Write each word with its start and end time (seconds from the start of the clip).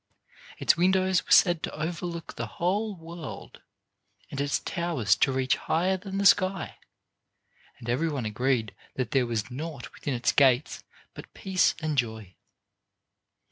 Its 0.57 0.75
windows 0.75 1.23
were 1.27 1.31
said 1.31 1.61
to 1.61 1.79
overlook 1.79 2.33
the 2.35 2.47
whole 2.57 2.95
world, 2.95 3.61
and 4.31 4.41
its 4.41 4.57
towers 4.57 5.15
to 5.15 5.31
reach 5.31 5.57
higher 5.57 5.95
than 5.95 6.17
the 6.17 6.25
sky. 6.25 6.79
And 7.77 7.87
every 7.87 8.09
one 8.09 8.25
agreed 8.25 8.73
that 8.95 9.11
there 9.11 9.27
was 9.27 9.51
naught 9.51 9.93
within 9.93 10.15
its 10.15 10.31
gates 10.31 10.83
but 11.13 11.31
peace 11.35 11.75
and 11.83 11.99
joy. 11.99 12.33